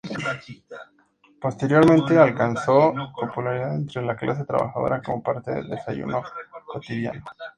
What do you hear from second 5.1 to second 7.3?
parte del desayuno cotidiano.